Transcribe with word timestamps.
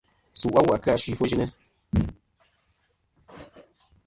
Su 0.39 0.47
awu 0.59 0.69
a 0.73 0.77
kɨ-a 0.83 0.95
ɨ 0.97 1.01
suy 1.01 1.13
ɨfwoyɨnɨ. 1.15 1.45